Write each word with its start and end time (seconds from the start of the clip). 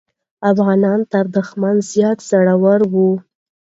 افغانان 0.51 0.99
تر 1.11 1.25
دښمن 1.35 1.75
زیات 1.91 2.19
زړور 2.29 2.81
وو. 2.93 3.09